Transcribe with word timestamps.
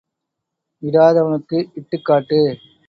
இடாதவனுக்கு 0.83 1.57
இட்டுக் 1.73 2.05
காட்டு. 2.05 2.39